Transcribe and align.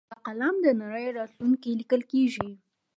په 0.09 0.15
قلم 0.25 0.55
د 0.61 0.67
نړۍ 0.81 1.07
راتلونکی 1.17 1.71
لیکل 1.79 2.01
کېږي. 2.11 2.49